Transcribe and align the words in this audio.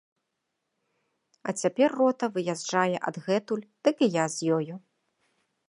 А 1.51 1.53
цяпер 1.65 1.89
рота 1.99 2.25
выязджае 2.37 2.97
адгэтуль, 3.11 3.63
дык 3.89 3.97
і 4.07 4.11
я 4.17 4.25
з 4.37 4.59
ёю. 4.59 4.75